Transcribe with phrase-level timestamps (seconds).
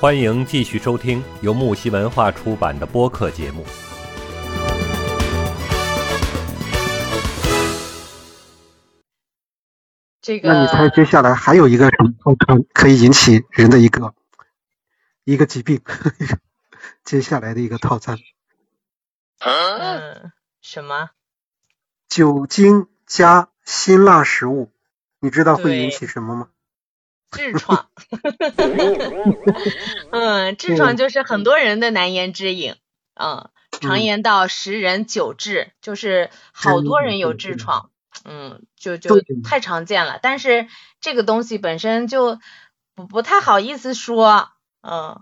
[0.00, 3.66] 欢迎继续收听由木西文化出版的播客节目。
[10.22, 14.14] 这个，那你猜接下来还有一个什么套餐可以引起人的一个
[15.24, 15.82] 一个疾病？
[17.04, 18.16] 接下来的一个套餐，
[19.40, 20.32] 嗯，
[20.62, 21.10] 什么？
[22.08, 24.72] 酒精加辛辣食物，
[25.18, 26.48] 你知道会引起什么吗？
[27.40, 27.88] 痔疮。
[30.10, 32.74] 嗯，痔疮就是很多人的难言之隐。
[33.14, 37.90] 嗯，常嗯言道十人九痔，就是好多人有痔疮。
[38.24, 40.18] 嗯，就就太常见了。
[40.22, 40.68] 但是
[41.00, 42.38] 这个东西本身就
[42.94, 44.50] 不不太好意思说。
[44.82, 45.18] 嗯，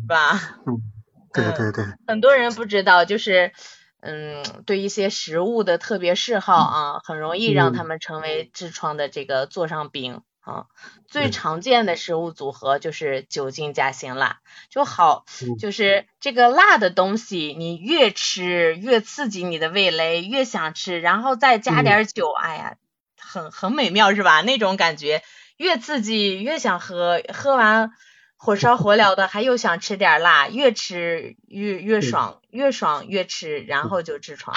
[0.00, 0.58] 是吧？
[0.66, 0.80] 嗯，
[1.34, 3.52] 对对对，很多人不知道，就是
[4.00, 10.66] 嗯，对一些食物的特别嗜好啊，很容易让他嗯们成为痔疮的这个座上宾啊。
[11.08, 22.76] 最嗯常见的食物组合就是酒精加辛辣，就好嗯就是这个辣的东西，你越吃越刺激你的味蕾，越想吃，然后再加嗯点儿酒，哎呀，
[23.18, 24.40] 很很美妙是吧？
[24.42, 25.22] 那种感觉
[25.56, 27.92] 越刺激越想喝，喝完
[28.36, 34.56] 火烧火燎的，还又想吃点儿辣，越吃越越爽，越爽越吃，然后就痔疮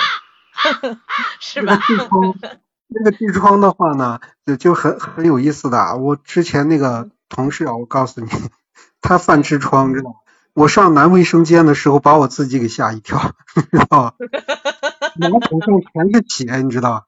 [1.40, 1.78] 是吧？
[1.78, 5.96] 痔疮，那个痔疮的话呢，就就很很有意思的啊。
[5.96, 8.30] 我之前那个同事啊，我告诉你，
[9.02, 10.16] 他犯痔疮，知道吗？
[10.54, 13.20] 我上男卫生间的时候，把我自己给吓一跳，
[13.72, 14.14] 知道吧？
[15.16, 17.06] 马桶上全是血，你知道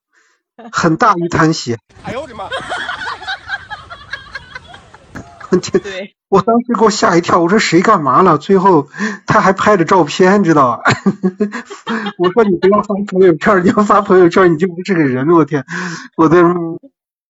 [0.58, 0.70] 吧？
[0.72, 1.78] 很大一滩血。
[2.04, 2.50] 哎呦我的妈！
[5.62, 8.38] 这对，我当时给我吓一跳，我说谁干嘛了？
[8.38, 8.90] 最后
[9.26, 10.84] 他还拍着照片，知道吧？
[12.20, 15.66] 我说你不要发朋友圈，你要发朋友圈你就不是个人，我天！
[16.18, 16.44] 我的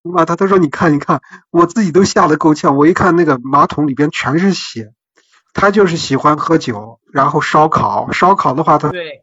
[0.02, 2.75] 妈，他他说你看你看，我自己都吓得够呛。
[2.75, 4.94] 我一看那个马桶里边全是血，
[5.53, 9.22] 他就是喜欢喝酒，然后烧烤，烧烤的话他对，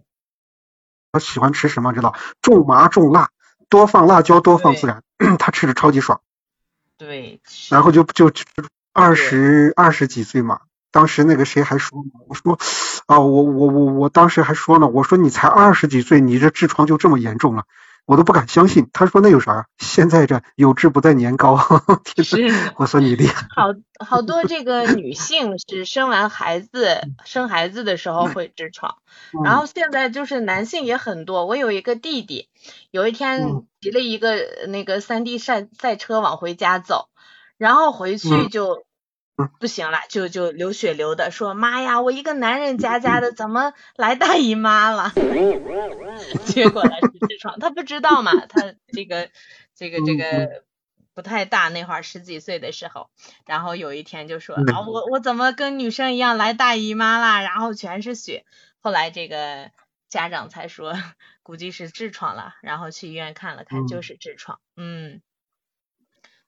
[1.10, 1.92] 他喜欢吃什么？
[1.92, 3.30] 知道重麻重辣，
[3.68, 5.02] 多放辣椒，多放孜然，
[5.38, 6.20] 他吃着超级爽。
[6.96, 7.40] 对，
[7.70, 8.44] 然后就就就
[8.94, 10.60] 二十二十几岁嘛，
[10.92, 12.58] 当时那个谁还说呢，我说
[13.06, 17.64] 啊，我我我我当时还说呢，我说你才二十几岁，你这痔疮就这么严重了，
[18.06, 18.88] 我都不敢相信。
[18.92, 19.66] 他说那有啥？
[19.78, 21.58] 现在这有志不在年高，
[22.04, 23.74] 天是呐，我说你厉害，好
[24.06, 28.96] 好多这个女性是生完孩子生孩子的时候会痔疮，
[29.42, 31.46] 然后现在就是男性也很多。
[31.46, 32.48] 我有一个弟弟，
[32.92, 34.36] 有一天嗯骑了一个
[34.68, 37.08] 那个三 D 赛赛车往回家走，
[37.58, 38.84] 然后回去嗯就
[39.36, 45.12] 嗯不行了，就就流血流的，说妈呀，我一个男人家家的怎么来大姨妈了？
[46.46, 49.28] 结果呢是痔疮，他不知道嘛，他这个
[49.74, 50.64] 这个这嗯个
[51.14, 53.08] 不太大，那会儿十几岁的时候，
[53.46, 57.40] 然后有一天就说嗯啊，我我怎么跟女生一样来大姨妈啦？
[57.42, 58.44] 然后全是血。
[58.80, 59.70] 后来这个
[60.08, 60.92] 家长才说，
[61.42, 64.60] 估计是痔疮了，然后去医院看了看，就嗯是痔疮。
[64.76, 65.22] 嗯，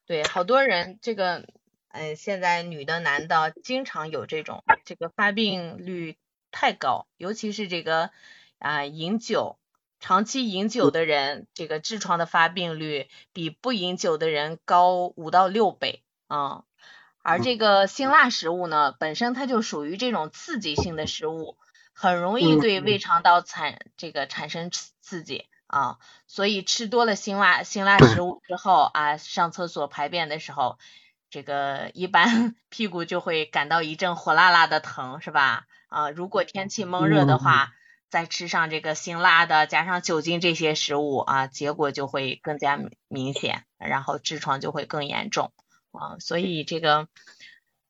[0.07, 1.47] 对，好多人这个，
[1.89, 6.17] 嗯、现在女的男的经常有这种这个发病率
[6.51, 8.11] 太高，尤其是这个
[8.59, 9.59] 啊、饮酒。
[9.99, 16.65] 长期饮酒的人，这个痔疮的发病率比不饮酒的人高五到六倍啊、
[17.23, 21.57] 而这个辛辣食物呢，本身它就属于这种刺激性的食物，
[21.95, 30.79] 很容易嗯对胃肠道产这个产生刺刺激啊，所以吃多了辛辣辛辣食物之后啊，上厕所排便的时候，
[31.31, 35.67] 这个一般 屁股就会感到一阵火辣辣的疼，是吧？
[35.89, 37.73] 啊，如果天气闷热的话，
[38.09, 45.53] 再吃上这个辛辣的，加上酒精这些食物啊，结果就会更加明明显，然后痔疮就会更严重
[45.91, 46.19] 啊。
[46.21, 47.09] 所以这个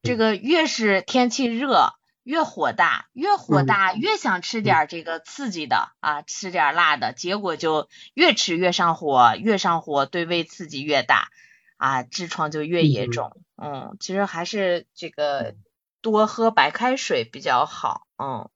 [0.03, 1.93] 这个越是天气热，
[2.27, 11.29] 越火大，越火大越想吃点儿这个刺激的啊，吃点儿辣的，结果就越吃越上火，越上火对胃刺激越大
[11.77, 13.31] 啊，痔疮就越严重。
[13.55, 15.55] 嗯，其实还是这个
[16.03, 18.51] 多喝白开水比较好，嗯，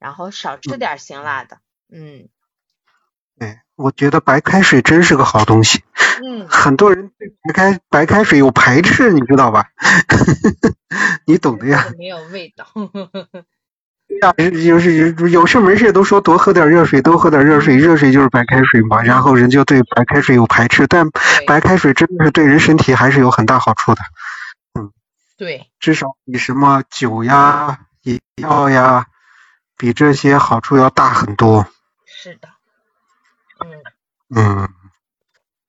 [0.00, 2.28] 然后少吃点辛辣的，嗯。
[3.38, 5.82] 对，我觉得白开水真是个好东西。
[6.24, 9.66] 嗯， 很多人对白开白开水有排斥，你知道吧？
[11.26, 11.86] 你懂的呀。
[11.98, 12.66] 没有味道，
[14.08, 14.32] 对呀，
[14.64, 19.02] 就是有有事没事都说多喝点热水，多喝点热水，热水就是白开水嘛。
[19.02, 21.08] 然后人就对白开水有排斥，但
[21.46, 24.02] 白开水真的是对人身体还是有很大好处的，
[24.78, 24.92] 嗯
[25.38, 29.06] 对，至少比什么酒呀、饮料呀，
[29.78, 31.66] 比这些好处要大很多。
[32.06, 32.48] 是的，
[33.64, 33.82] 嗯，
[34.34, 34.68] 嗯，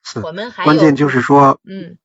[0.03, 0.19] 是。
[0.21, 1.97] 我们还有关键就是说，嗯，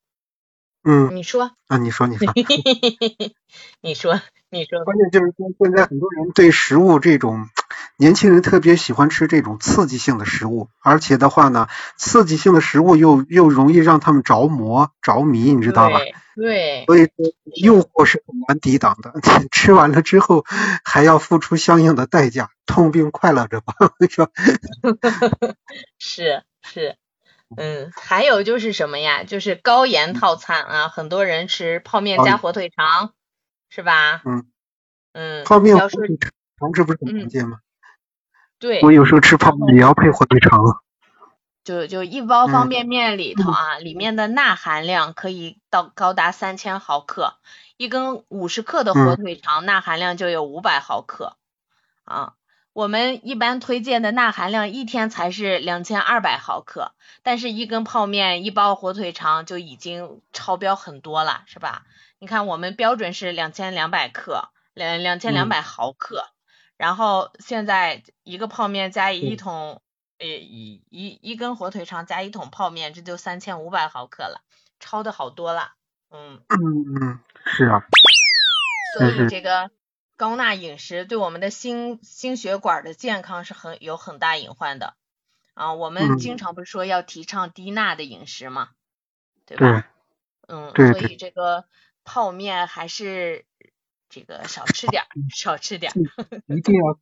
[0.84, 2.32] 嗯，你说，啊，你说，你说，
[3.80, 4.20] 你说，
[4.50, 7.48] 你说关键就是说，现在很多人对食物这种，
[7.98, 16.00] 年轻人特别喜欢吃这种刺激性的食物，而且的话呢，刺激性的食物又又容易让他们着魔着迷，你知道吧？
[16.34, 16.84] 对。
[16.86, 17.12] 所以说，
[17.62, 19.12] 诱惑是很难抵挡的，
[19.52, 20.44] 吃完了之后
[20.82, 23.74] 还要付出相应的代价，痛并快乐着吧，
[24.08, 24.30] 是吧？
[25.98, 26.96] 是是，
[27.56, 29.24] 嗯，还有就是什么呀？
[29.24, 33.12] 就是高盐套餐啊，很多人吃泡面加火腿肠。
[33.68, 34.22] 是吧？
[34.24, 34.46] 嗯
[35.12, 36.08] 嗯，泡面火腿
[36.58, 37.58] 肠这不是很常见吗？
[38.58, 40.82] 对，我有时候吃泡面也要配火腿肠。
[41.64, 47.34] 就就一包方便面里头啊，里面的钠含量可以到高达三千毫克，
[47.76, 51.36] 一根五十克的火腿肠钠含量就有五百毫克
[52.04, 52.32] 啊。
[52.72, 56.92] 我们一般推荐的钠含量一天才是两千二百毫克，
[57.22, 61.84] 但是一根泡面一包火腿肠就已经超标很多了，是吧？
[62.20, 66.24] 你看，我们标准是两千两百克，两两千两百毫克，
[66.76, 69.82] 然后现在一个泡面加一桶，
[70.18, 74.42] 呃一一一根火腿肠加一桶泡面，这就三千五百毫克了，
[74.80, 75.74] 超的好多了，
[76.10, 76.42] 嗯。
[76.48, 76.58] 嗯
[77.00, 77.86] 嗯，是啊，
[78.98, 79.70] 所以这个
[80.16, 84.94] 高钠饮食对我们的心心血管的健康是很有很大隐患的。
[85.54, 88.70] 啊，我们经常不是说要提倡低钠的饮食嘛，
[89.46, 89.86] 对吧？
[90.48, 91.64] 嗯，所以这个。
[92.08, 93.44] 泡面还是
[94.08, 95.04] 这个少吃点，
[95.36, 95.92] 少吃点。
[96.46, 96.98] 一定要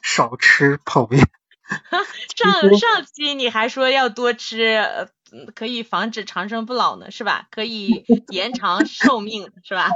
[0.00, 1.28] 少吃泡面。
[2.34, 5.10] 上上期你还说要多吃，
[5.54, 7.46] 可以防止长生不老呢，是吧？
[7.50, 9.90] 可以 延长寿命，是吧？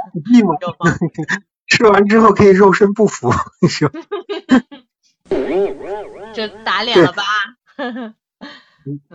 [1.66, 3.32] 吃完之后可以肉身不腐，
[3.70, 4.00] 是吧？
[6.34, 7.24] 这打脸了吧？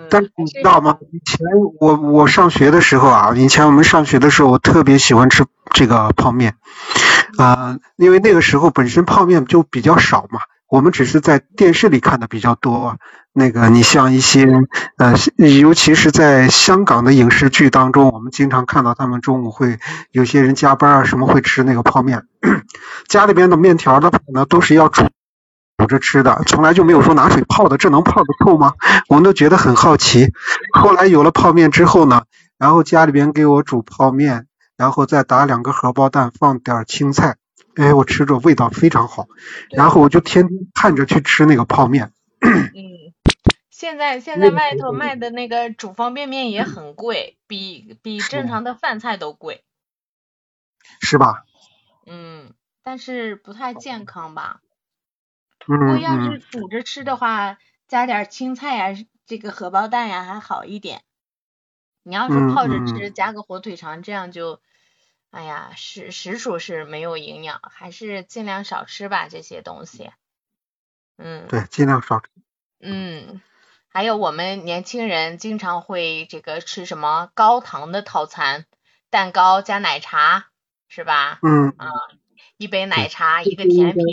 [0.09, 0.97] 但你知道吗？
[1.11, 1.39] 以前
[1.79, 6.55] 我我上学的时候啊，以前我们上学的时候，我特别喜欢吃这个泡面，
[7.37, 12.97] 啊，因为那个时候本身泡面就比较少嘛，我们只是在电视里看的比较多。
[13.33, 14.47] 那个你像一些
[14.97, 15.13] 呃，
[15.61, 19.77] 尤其是在香港的影视剧当中，我们经常看到他们中午会
[20.11, 22.23] 有些人加班啊什么会吃那个泡面，
[23.07, 25.03] 家里边的面条的话呢都是要煮。
[25.77, 28.73] 煮着吃的，从来就没有说拿水泡的，这能泡得透吗？
[29.07, 30.33] 我们都觉得很好奇。
[30.73, 32.25] 后来有了泡面之后呢，
[32.57, 37.37] 然后家里边给我煮泡面，然后再打两个荷包蛋，放点青菜，
[37.75, 39.27] 哎，我吃着味道非常好。
[39.69, 42.11] 然后我就天天盼着去吃那个泡面。
[42.41, 43.13] 嗯，
[43.69, 49.63] 现在现在外头卖的那个煮方便面也很贵，比比正常的饭菜都贵。
[51.01, 51.43] 是吧？
[52.07, 52.53] 嗯，
[52.83, 54.61] 但是不太健康吧？
[55.67, 61.03] 如果要是煮着吃的话，加点青菜呀，这个荷包蛋呀还好一点。
[62.03, 64.61] 你要是泡着吃，加个火腿肠，这样就，
[65.29, 70.11] 哎呀，实实属是没有营养，还是尽量少吃吧这些东西。
[71.17, 71.45] 嗯。
[71.49, 72.29] 对，尽量少吃。
[72.79, 73.41] 嗯，
[73.89, 78.65] 还有我们年轻人经常会这个吃什么高糖的套餐，
[79.09, 80.47] 蛋糕加奶茶，
[80.87, 81.39] 是吧？
[81.41, 81.73] 嗯。
[81.77, 81.89] 啊，
[82.55, 84.05] 一杯奶茶，一个甜品。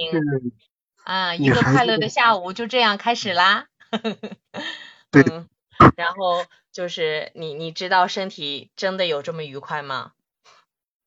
[1.04, 3.66] 啊，一个快乐的下午就这样开始啦。
[5.12, 5.22] 对。
[5.96, 10.12] 然后就是你，你知道身体真的有这么愉快吗？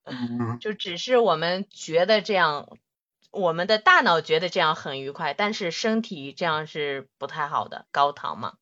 [0.04, 0.60] 嗯。
[0.60, 2.78] 就只是我们觉得这样，
[3.32, 8.54] 我们的大脑觉得这样很愉快，但是身体这样是不太好的，高糖嘛。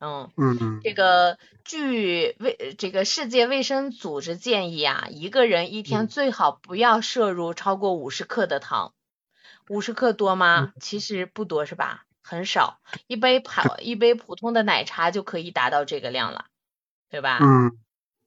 [0.00, 0.30] 嗯。
[0.36, 0.80] 嗯。
[0.84, 8.92] 这个据卫这个世界卫生组织建议啊，一个人一天最好不要摄入超过五十克的糖。
[9.72, 10.74] 五十克多吗？
[10.80, 12.04] 其实不多是吧？
[12.20, 13.50] 很少，一杯普
[13.80, 16.44] 一杯普通的奶茶就可以达到这个量了，
[17.08, 17.38] 对吧？
[17.40, 17.78] 嗯，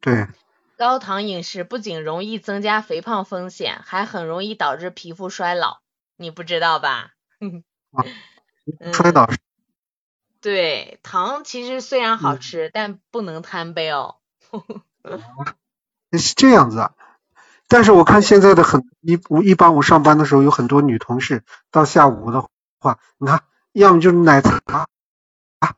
[0.02, 0.28] 对。
[0.76, 5.82] 高糖饮食不仅容易增加肥胖风险，还很容易导致皮肤衰老，
[6.18, 7.12] 你不知道吧？
[8.92, 9.30] 摔倒。
[10.42, 14.16] 对，糖其实虽然好吃，但不能贪杯哦。
[16.12, 16.96] 是这样子啊。
[17.76, 22.48] 但是我看现在的很一我一般我上班的时候有很多女同事到下午的
[22.80, 23.42] 话，你看
[23.74, 24.88] 要么就是奶茶
[25.60, 25.74] 啊，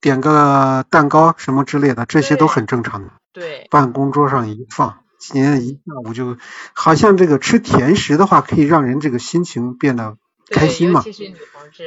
[0.00, 3.12] 点个蛋糕什么之类的，这些都很正常的。
[3.32, 3.68] 对。
[3.70, 6.36] 办公桌上一放，今天一下午就
[6.72, 10.16] 好像这个吃甜食的话可以让人这个心情变得
[10.50, 11.04] 开心嘛。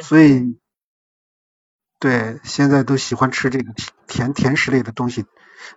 [0.01, 0.58] 所以，
[2.00, 3.74] 对，现在都喜欢吃这个
[4.08, 5.25] 甜甜食类的东西，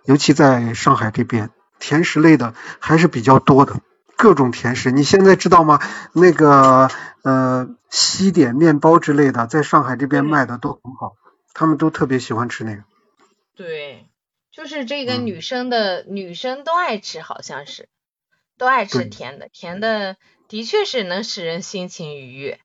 [0.05, 1.51] 尤其在上海这边。
[1.83, 3.81] 甜食类的还是比较多的，
[4.15, 5.81] 各种甜食，你现在知道吗？
[6.13, 6.89] 那个
[7.23, 11.15] 呃西点面包之类的，在上海这边卖的都很好，
[11.53, 12.83] 他们都特别喜欢吃那个。
[13.57, 14.07] 对，
[14.49, 17.89] 就是这个女生的女生都爱吃，好像是，
[18.57, 20.15] 都爱吃甜的，甜的
[20.47, 22.61] 的确是能使人心情愉悦。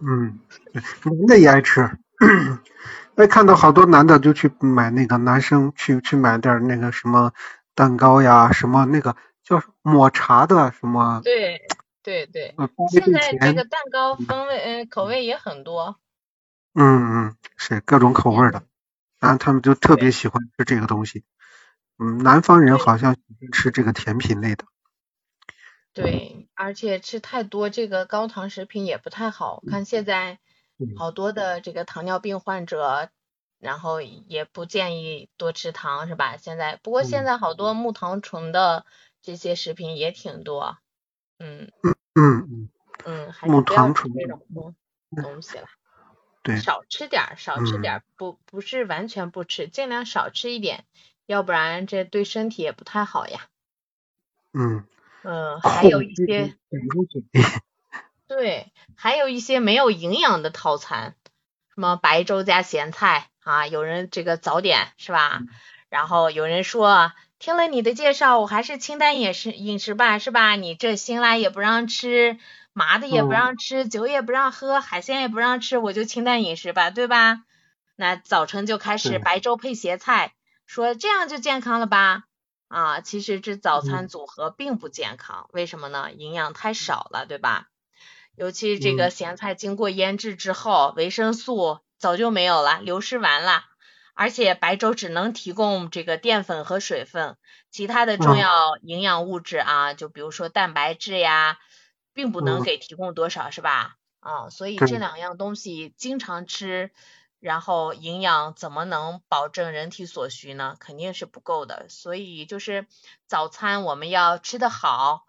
[0.00, 0.40] 嗯，
[0.72, 1.90] 男的也爱吃。
[3.16, 7.32] 哎看到好多男的就去买那个男生去去买点那个什么
[7.74, 11.60] 蛋糕呀，什么那个叫抹茶的什么，对
[12.02, 15.98] 对对，呃，包现，在这个蛋糕风味呃口味也很多。
[16.74, 18.62] 嗯嗯，是各种口味的，
[19.20, 21.24] 然后他们就特别喜欢吃这个东西。
[21.98, 24.64] 嗯，南方人好像喜欢吃这个甜品类的。
[25.92, 29.62] 对，而且吃太多这个高糖食品也不太好。
[29.70, 30.40] 看现在
[30.78, 33.10] 嗯好多的这个糖尿病患者，
[33.64, 36.36] 然后也不建议多吃糖，是吧？
[36.36, 38.84] 现在不过现嗯在好多木糖醇的
[39.22, 40.76] 这些食品也挺多，
[41.38, 42.68] 嗯嗯嗯，
[43.04, 44.76] 嗯，还木是不要吃糖醇这种东
[45.22, 45.66] 东西了，
[46.42, 50.84] 对，少吃点儿，少吃嗯点儿，不不是完全不吃，尽量少吃一点，
[51.26, 53.48] 要不然这对身体也不太好呀。
[54.52, 54.84] 嗯，
[55.22, 56.54] 嗯，还有一后些。
[58.26, 61.14] 对，还有一些没有营养的套餐，
[61.74, 65.42] 什么白粥加咸菜啊，有人这个早点是吧？
[65.88, 70.56] 然后有人说，听了你的介绍，我还是清淡饮食饮食吧，是吧？
[70.56, 72.38] 你这辛辣也不让吃，
[72.72, 77.42] 麻的也不嗯让吃，酒也不让喝，海鲜也不让吃，我就清淡饮食吧，对吧？
[77.96, 80.34] 那早晨就开始白粥配咸菜，
[80.66, 82.24] 说这样就健康了吧？
[82.68, 86.10] 啊，其实这早餐嗯组合并不健康，为什么呢？
[86.10, 87.68] 营养太少了，对吧？
[88.36, 93.64] 尤其这个嗯咸菜经过腌制之后，维生素早就没有了，流失完了。
[94.14, 97.36] 而且白粥只能提供这个淀粉和水分，
[97.70, 101.58] 其他的重嗯要营养物质啊，就比如说蛋白质呀，
[102.12, 103.96] 并不能嗯给提供多少，是吧？
[104.20, 106.92] 啊，所以这两样东西经常吃，
[107.40, 110.76] 然后营养怎么能保证人体所需呢？
[110.78, 111.86] 肯定是不够的。
[111.88, 112.86] 所以就是
[113.26, 115.24] 早餐我们要吃得好，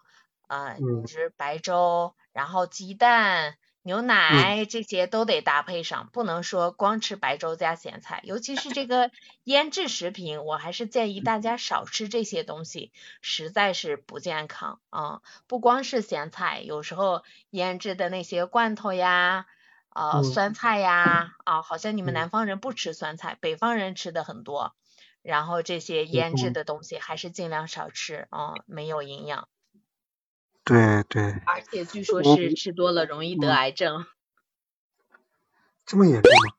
[0.46, 8.20] 呃，嗯就是白粥，然后鸡蛋、牛奶这些都得搭配上，不能说光吃白粥加咸菜。
[8.24, 9.10] 尤其是这个
[9.44, 19.46] 腌制食品，我还是建议大家少吃这些东西，实在是不健康啊、不光是咸菜，有时候腌制的那些罐头呀。
[19.90, 24.74] 呃，嗯酸菜呀，啊，好像你们嗯南方人不吃酸菜，北方人吃的很多。
[25.22, 29.48] 然后这些腌制嗯的东西还是尽量少吃啊、没有营养，
[30.66, 34.04] 对对，而且据说是吃多了容易得嗯癌症。
[35.86, 36.56] 这么严重吗？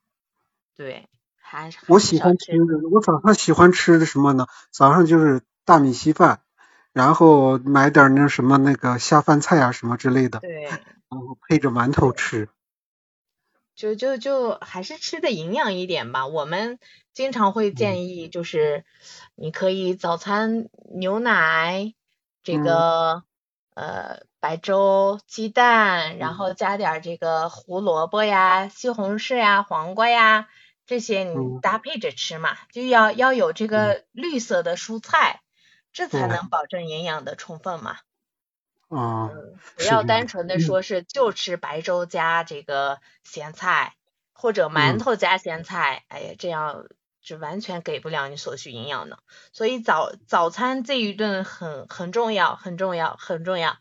[0.74, 2.52] 对，还是我喜欢吃，
[2.90, 4.46] 我早上喜欢吃的什么呢？
[4.70, 6.40] 早上就是大米稀饭，
[6.94, 12.48] 然后买点那什么那个下饭菜啊什么之类的，对，然后配着馒头吃。
[13.74, 16.26] 就就就还是吃的营养一点吧。
[16.26, 16.78] 我们
[17.12, 18.84] 经常会嗯建议，就是
[19.34, 21.94] 你可以早餐牛奶，
[22.42, 23.22] 这嗯个
[23.78, 26.34] 呃白粥、鸡蛋，然嗯。
[26.34, 30.48] 后加点儿这个胡萝卜呀、西红柿呀、黄瓜呀
[30.86, 31.60] 这些，你嗯。
[31.60, 35.42] 搭配着吃嘛，就要要有这个绿色的蔬菜，
[35.92, 37.98] 这才能保证营养的充分嘛。
[38.88, 39.28] 啊，
[39.76, 40.60] 不要单纯的嗯。
[40.60, 43.94] 说是就吃白粥加这个咸菜，
[44.32, 44.98] 或者馒嗯。
[44.98, 46.86] 头加咸菜，哎呀，这样
[47.20, 49.18] 就完全给不了你所需营养的。
[49.52, 53.76] 所以早早餐这一顿很很重要，很重要，很重要，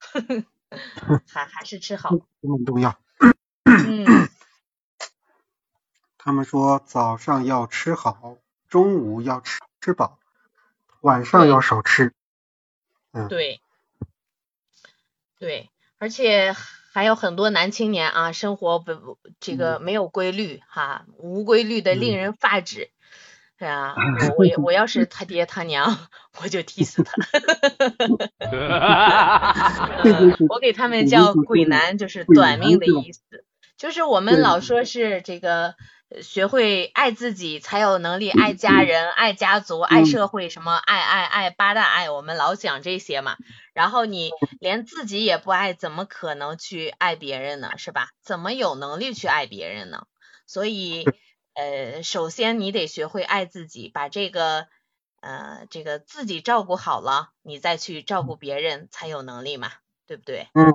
[1.26, 2.10] 还还是吃好。
[2.10, 2.98] 很重要。
[3.64, 4.28] 嗯，
[6.18, 8.36] 他们说早上要吃好，
[8.68, 10.18] 中午要吃吃饱，
[11.00, 12.12] 晚上要少吃。
[13.12, 13.60] 嗯，对，
[15.38, 15.70] 对，
[16.00, 16.56] 而且
[16.92, 22.90] 还有很多男青年啊，生活不这个没有规律哈，无规律的令嗯人发指。
[23.58, 23.94] 是啊，
[24.38, 26.08] 我我我要是他爹他娘，
[26.42, 27.12] 我就踢死他。
[30.48, 33.20] 我给他们叫鬼男，就是短命的意思。
[33.76, 35.74] 就是我们老说是这个呃
[36.22, 43.36] 学会爱自己，才有能力爱家人、爱家族、爱嗯社会，什么爱爱爱八大爱，我们老讲这些嘛。
[43.72, 47.78] 然后你连自己也不爱，怎么可能去爱别人呢？
[47.78, 48.08] 是吧？
[48.22, 50.06] 怎么有能力去爱别人呢？
[50.46, 51.04] 所以，
[51.54, 54.66] 呃，首先你得学会爱自己，把这个
[55.20, 59.70] 呃这个自己照顾好了，你再去照顾别人，才有能力嘛，
[60.08, 60.48] 对不对？
[60.54, 60.74] 嗯，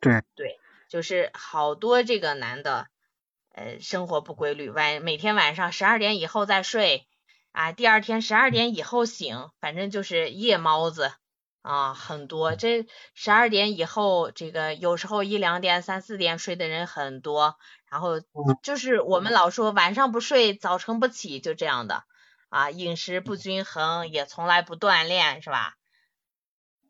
[0.00, 0.58] 对，对，
[0.88, 2.88] 就是好多这个男的，
[3.54, 7.06] 呃，生活不规律，晚每天晚上十二点以后再睡，
[7.52, 11.12] 啊，第二天十二点以后醒，反正就是夜猫子
[11.60, 12.56] 啊，很多。
[12.56, 17.58] 这十二点以后，这个有时候一两点、三四点睡的人很多，
[17.90, 18.22] 然后
[18.62, 22.04] 就是我们老说晚上不睡，早晨不起，就这样的
[22.48, 25.74] 啊，饮食不均衡，也从来不锻炼，是吧？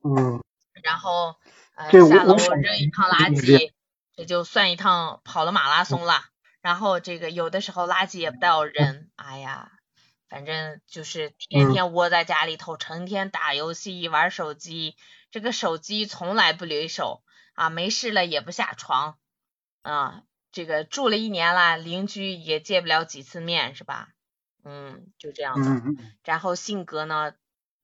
[0.05, 0.41] 嗯，
[0.85, 1.35] 然后
[1.75, 3.73] 呃下楼扔一趟垃圾，
[4.17, 6.23] 这就算一趟跑了马拉松了。
[6.63, 9.71] 然后这个有的时候垃圾也不带我扔，哎呀，
[10.29, 14.97] 反正就是天嗯天窝在家里头，成天打游戏玩手机，
[15.31, 17.23] 这个手机从来不离手
[17.55, 19.19] 啊，没事了也不下床
[19.83, 24.09] 啊，这个住了一年了，邻居也见不了几次面是吧？
[24.65, 25.69] 嗯，就这样的。
[25.69, 27.35] 嗯嗯然后性格呢，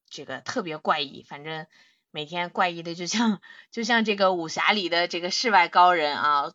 [0.08, 1.66] 这个特别怪异，反正
[2.12, 3.40] 每天怪异的就像
[3.72, 6.52] 就像这个武侠里的这个世外高人啊，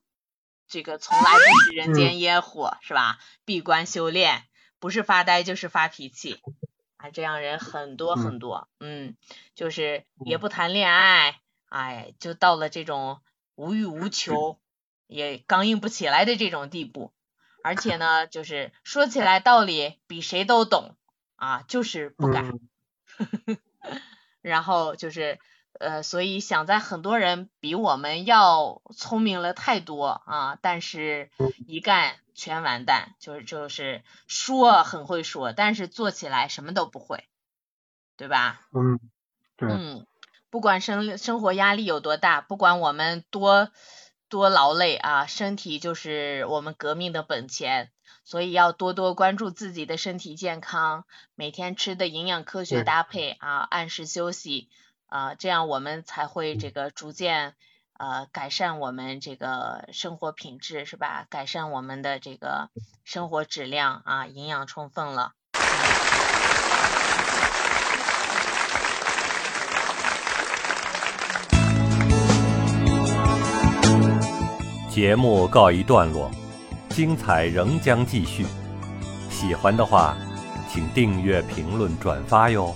[0.67, 3.19] 这个从来不食人间烟火，是吧？
[3.45, 4.43] 闭关修炼，
[4.79, 6.41] 不是发呆就是发脾气
[6.97, 9.15] 啊，这样人很多很多，嗯，
[9.55, 11.39] 就是也不谈恋爱，
[11.69, 13.21] 哎，就到了这种
[13.55, 14.59] 无欲无求，
[15.07, 17.13] 也刚硬不起来的这种地步。
[17.63, 20.97] 而且呢，就是说起来道理比谁都懂
[21.35, 22.49] 啊，就是不敢。
[22.49, 22.59] 嗯
[24.41, 25.39] 然后就是
[25.83, 31.29] 呃，所以想在很多人比我们要聪明了太多啊，但是
[31.67, 37.25] 一干全完蛋，就是就是说很会说，但是做起来什么都不会，
[38.17, 38.61] 对吧？
[38.73, 38.99] 嗯，
[39.57, 40.07] 对，嗯，
[40.49, 43.69] 不管生生活压力有多大，不管我们多
[44.29, 47.91] 多劳累啊，身体就是我们革命的本钱，
[48.23, 54.69] 所以要多多关注自己的身体健康，每天吃的营养科学搭配啊，按时休息
[55.13, 57.53] 啊，这样我们才会这个逐渐
[57.99, 61.27] 呃改善我们这个生活品质，是吧？
[61.29, 62.71] 改善我们的这个
[63.03, 65.33] 生活质量啊，营养充分了。
[74.89, 76.31] 节目告一段落，
[76.89, 78.47] 精彩仍将继续。
[79.29, 80.17] 喜欢的话，
[80.67, 82.75] 请订阅、评论、转发哟。